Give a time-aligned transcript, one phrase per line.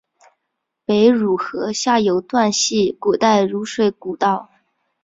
[0.83, 4.49] 北汝河下游段系古代汝水故道。